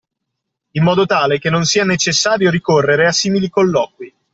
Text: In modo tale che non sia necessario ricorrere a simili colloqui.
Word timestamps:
In 0.71 0.81
modo 0.83 1.05
tale 1.05 1.37
che 1.37 1.51
non 1.51 1.63
sia 1.65 1.83
necessario 1.85 2.49
ricorrere 2.49 3.05
a 3.05 3.11
simili 3.11 3.51
colloqui. 3.51 4.11